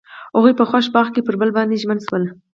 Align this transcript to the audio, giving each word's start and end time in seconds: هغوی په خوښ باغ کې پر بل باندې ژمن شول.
هغوی 0.35 0.53
په 0.59 0.63
خوښ 0.69 0.85
باغ 0.95 1.07
کې 1.13 1.21
پر 1.27 1.35
بل 1.41 1.49
باندې 1.57 1.81
ژمن 1.81 1.99
شول. 2.07 2.23